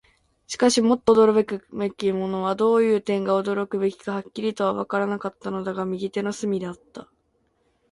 [0.47, 7.07] しかし、もっと驚くべきものは、どういう点が驚くべきかははっきりとはわからなかったのだが、右手の隅であった。